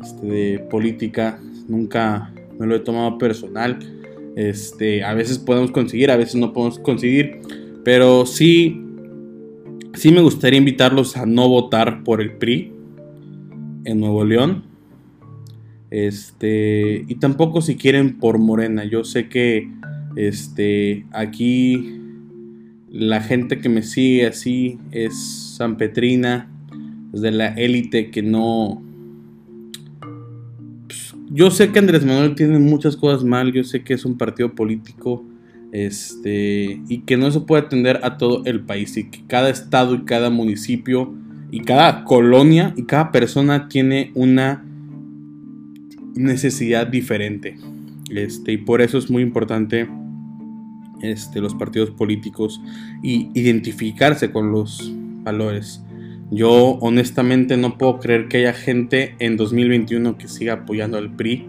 [0.00, 3.78] este, de política, nunca me lo he tomado personal.
[4.36, 7.40] Este, a veces podemos conseguir, a veces no podemos conseguir,
[7.84, 8.80] pero sí,
[9.94, 12.72] sí me gustaría invitarlos a no votar por el PRI,
[13.84, 14.64] en Nuevo León.
[15.90, 18.84] Este, y tampoco si quieren por Morena.
[18.84, 19.68] Yo sé que
[20.16, 22.00] este, aquí
[22.90, 26.50] la gente que me sigue así es San Petrina,
[27.12, 28.82] es de la élite que no...
[30.86, 34.18] Pues, yo sé que Andrés Manuel tiene muchas cosas mal, yo sé que es un
[34.18, 35.24] partido político
[35.72, 39.94] este, y que no se puede atender a todo el país y que cada estado
[39.94, 41.14] y cada municipio
[41.50, 44.64] y cada colonia y cada persona tiene una
[46.14, 47.56] necesidad diferente.
[48.10, 49.88] Este, y por eso es muy importante
[51.02, 52.60] este, los partidos políticos
[53.02, 54.92] y identificarse con los
[55.22, 55.82] valores.
[56.30, 61.48] Yo honestamente no puedo creer que haya gente en 2021 que siga apoyando al PRI.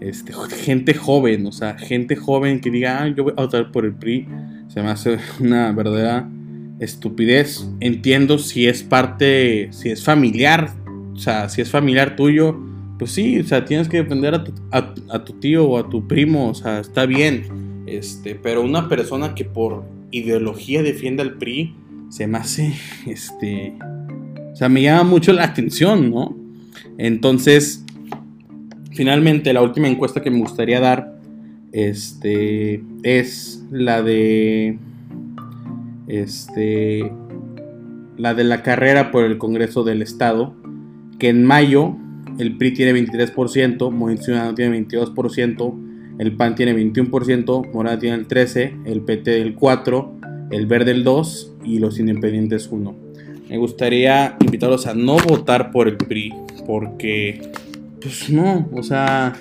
[0.00, 0.32] Este,
[0.64, 3.94] gente joven, o sea, gente joven que diga, ah, yo voy a votar por el
[3.94, 4.28] PRI.
[4.68, 6.28] Se me hace una verdadera
[6.82, 7.68] estupidez.
[7.80, 10.74] Entiendo si es parte, si es familiar,
[11.14, 12.58] o sea, si es familiar tuyo,
[12.98, 14.34] pues sí, o sea, tienes que defender
[14.70, 17.84] a tu, tío o a tu primo, o sea, está bien.
[17.86, 21.74] Este, pero una persona que por ideología defiende al PRI,
[22.10, 22.74] se me hace,
[23.06, 23.74] este,
[24.52, 26.36] o sea, me llama mucho la atención, ¿no?
[26.98, 27.84] Entonces,
[28.90, 31.16] finalmente, la última encuesta que me gustaría dar,
[31.72, 34.78] este, es la de
[36.12, 37.10] este,
[38.18, 40.54] la de la carrera por el Congreso del Estado,
[41.18, 41.96] que en mayo
[42.38, 48.28] el PRI tiene 23%, Movimiento Ciudadano tiene 22%, el PAN tiene 21%, Morada tiene el
[48.28, 52.94] 13%, el PT el 4%, el Verde el 2% y los Independientes 1%.
[53.48, 56.32] Me gustaría invitarlos a no votar por el PRI,
[56.66, 57.52] porque,
[58.00, 59.34] pues no, o sea,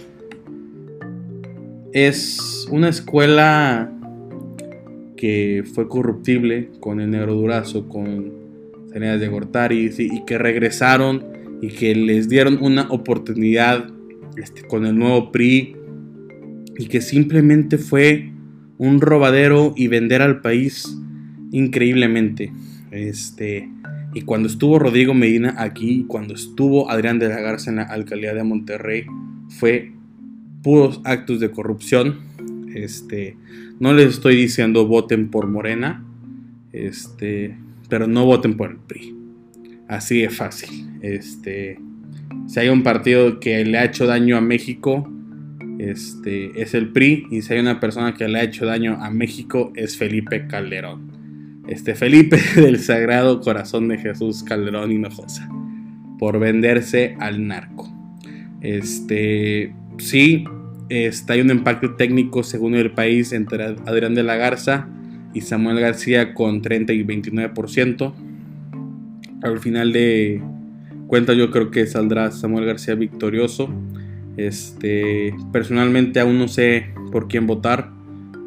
[1.91, 3.91] es una escuela
[5.21, 8.31] que fue corruptible con el Negro Durazo, con
[8.91, 11.23] Salinas de Gortari, y que regresaron
[11.61, 13.85] y que les dieron una oportunidad
[14.35, 15.75] este, con el nuevo PRI
[16.75, 18.31] y que simplemente fue
[18.79, 20.97] un robadero y vender al país
[21.51, 22.51] increíblemente.
[22.89, 23.69] Este,
[24.15, 28.33] y cuando estuvo Rodrigo Medina aquí, cuando estuvo Adrián de la Garza en la alcaldía
[28.33, 29.05] de Monterrey,
[29.49, 29.91] fue
[30.63, 32.21] puros actos de corrupción.
[32.73, 33.37] Este,
[33.81, 36.05] no les estoy diciendo voten por Morena,
[36.71, 37.57] este,
[37.89, 39.15] pero no voten por el PRI.
[39.87, 40.99] Así de fácil.
[41.01, 41.79] Este,
[42.45, 45.11] si hay un partido que le ha hecho daño a México,
[45.79, 47.25] este, es el PRI.
[47.31, 51.63] Y si hay una persona que le ha hecho daño a México, es Felipe Calderón.
[51.67, 55.49] Este Felipe del Sagrado Corazón de Jesús Calderón Hinojosa.
[56.19, 57.91] Por venderse al narco.
[58.61, 60.45] Este, sí,
[60.91, 64.89] este, hay un impacto técnico según el país entre Adrián de la Garza
[65.33, 68.13] y Samuel García con 30 y 29%.
[69.41, 70.41] Al final de
[71.07, 73.69] cuentas yo creo que saldrá Samuel García victorioso.
[74.35, 77.89] Este, personalmente aún no sé por quién votar.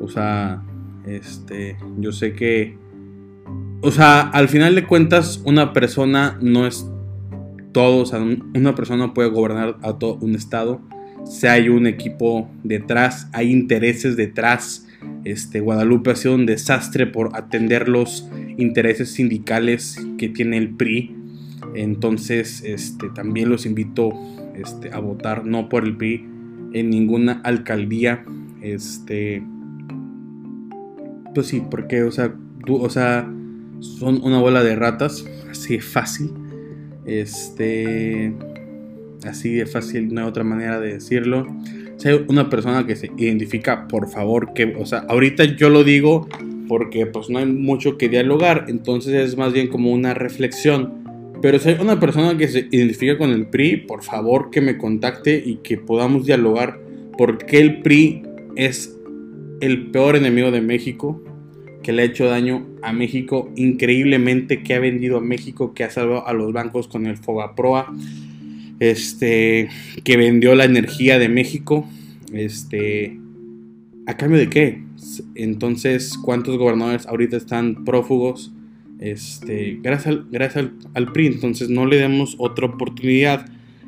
[0.01, 0.63] O sea,
[1.07, 2.77] este, yo sé que
[3.81, 6.91] o sea, al final de cuentas una persona no es
[7.73, 8.15] todos,
[8.55, 10.81] una persona puede gobernar a todo un estado,
[11.25, 14.87] si hay un equipo detrás, hay intereses detrás.
[15.25, 21.17] Este, Guadalupe ha sido un desastre por atender los intereses sindicales que tiene el PRI.
[21.75, 24.13] Entonces, este, también los invito
[24.55, 26.27] este, a votar no por el PRI
[26.73, 28.25] en ninguna alcaldía.
[28.63, 29.43] Este,
[31.35, 32.35] pues sí, porque, o sea,
[32.69, 33.29] o sea,
[33.81, 36.31] son una bola de ratas, así fácil.
[37.07, 38.33] Este,
[39.27, 41.47] así de fácil, no hay otra manera de decirlo.
[41.97, 45.85] Si hay una persona que se identifica, por favor, que, o sea, ahorita yo lo
[45.85, 46.29] digo
[46.69, 51.05] porque pues no hay mucho que dialogar, entonces es más bien como una reflexión.
[51.43, 54.79] Pero si hay una persona que se identifica con el PRI, por favor que me
[54.79, 56.81] contacte y que podamos dialogar
[57.19, 58.23] porque el PRI
[58.57, 58.97] es
[59.61, 61.23] el peor enemigo de México,
[61.83, 65.91] que le ha hecho daño a México increíblemente, que ha vendido a México, que ha
[65.91, 67.95] salvado a los bancos con el Fobaproa,
[68.81, 69.69] este,
[70.03, 71.89] que vendió la energía de México,
[72.33, 73.19] este,
[74.07, 74.83] ¿a cambio de qué?
[75.35, 78.53] Entonces, ¿cuántos gobernadores ahorita están prófugos?
[78.99, 83.47] Este, gracias, al, gracias al, PRI, entonces no le demos otra oportunidad.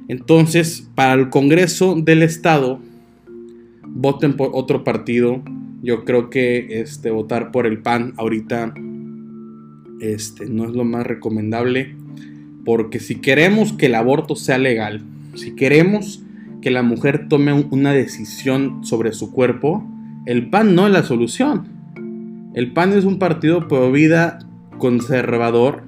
[0.09, 2.81] Entonces, para el Congreso del Estado,
[3.87, 5.43] voten por otro partido.
[5.83, 8.75] Yo creo que este, votar por el PAN ahorita
[10.01, 11.96] este, no es lo más recomendable.
[12.67, 15.03] Porque si queremos que el aborto sea legal,
[15.37, 16.23] si queremos
[16.61, 19.89] que la mujer tome una decisión sobre su cuerpo,
[20.27, 21.69] el PAN no es la solución.
[22.55, 24.41] El PAN es un partido pro vida
[24.79, 25.85] conservador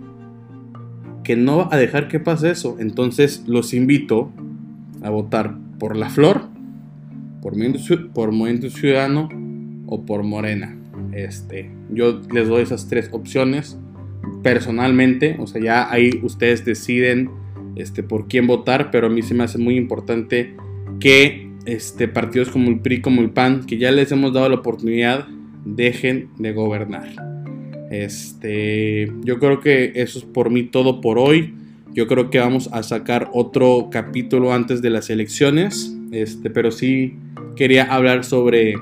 [1.25, 2.77] que no va a dejar que pase eso.
[2.79, 4.31] Entonces los invito
[5.03, 6.43] a votar por la flor,
[7.43, 9.29] por Movimiento, Ciudadano
[9.87, 10.77] o por Morena.
[11.11, 13.77] Este, yo les doy esas tres opciones
[14.43, 17.31] personalmente, o sea, ya ahí ustedes deciden
[17.77, 20.55] este, por quién votar, pero a mí se me hace muy importante
[21.01, 24.57] que este, partidos como el PRI, como el PAN, que ya les hemos dado la
[24.57, 25.27] oportunidad,
[25.65, 27.09] dejen de gobernar.
[27.91, 31.55] Este, yo creo que eso es por mí todo por hoy.
[31.93, 35.95] Yo creo que vamos a sacar otro capítulo antes de las elecciones.
[36.11, 37.17] Este, pero sí
[37.57, 38.75] quería hablar sobre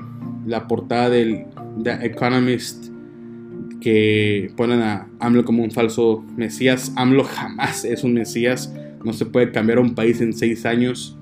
[0.45, 1.45] la portada del
[1.83, 2.86] The Economist
[3.87, 6.91] que ponen a AMLO como un falso mesías.
[6.97, 8.73] AMLO jamás es un mesías.
[9.05, 11.17] No se puede cambiar a un país en seis años.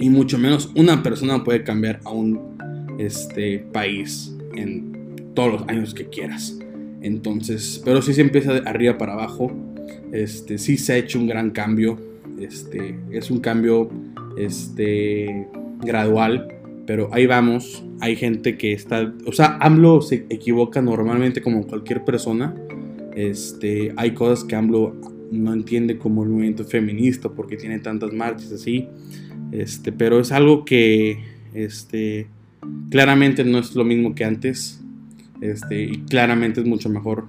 [0.00, 2.56] Y mucho menos una persona puede cambiar a un
[2.98, 6.58] este, país en todos los años que quieras.
[7.02, 9.52] Entonces, pero si se empieza de arriba para abajo.
[10.10, 11.98] Este, sí se ha hecho un gran cambio.
[12.40, 13.90] Este, es un cambio
[14.38, 15.46] este,
[15.82, 16.48] gradual
[16.88, 17.84] pero ahí vamos.
[18.00, 22.54] Hay gente que está, o sea, AMLO se equivoca normalmente como cualquier persona.
[23.14, 24.96] Este, hay cosas que AMLO
[25.30, 28.88] no entiende como el movimiento feminista porque tiene tantas marchas así.
[29.52, 31.18] Este, pero es algo que
[31.52, 32.26] este,
[32.88, 34.80] claramente no es lo mismo que antes.
[35.42, 37.26] Este, y claramente es mucho mejor.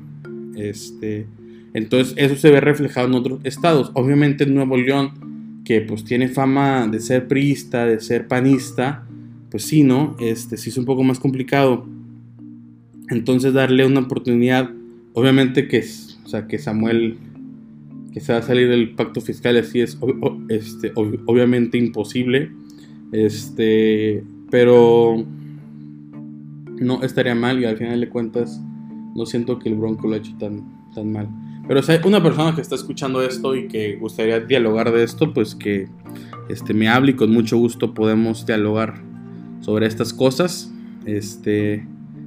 [0.55, 1.25] Este,
[1.73, 3.91] entonces eso se ve reflejado en otros estados.
[3.93, 9.05] Obviamente en Nuevo León, que pues tiene fama de ser priista, de ser panista,
[9.51, 10.15] pues sí, ¿no?
[10.19, 11.85] Este sí es un poco más complicado.
[13.09, 14.69] Entonces darle una oportunidad,
[15.13, 15.83] obviamente que,
[16.25, 17.17] o sea, que Samuel,
[18.13, 19.97] que se va a salir del pacto fiscal, así es
[20.49, 22.51] este, obviamente imposible.
[23.11, 25.25] Este, pero
[26.79, 28.61] no estaría mal y al final de cuentas
[29.15, 31.27] no siento que el Bronco lo ha hecho tan, tan mal.
[31.67, 35.33] Pero si hay una persona que está escuchando esto y que gustaría dialogar de esto,
[35.33, 35.87] pues que
[36.49, 39.08] este, me hable y con mucho gusto podemos dialogar
[39.61, 40.71] sobre estas cosas.
[41.05, 41.85] Este,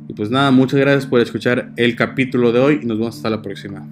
[0.08, 3.30] y pues nada, muchas gracias por escuchar el capítulo de hoy y nos vemos hasta
[3.30, 3.86] la próxima.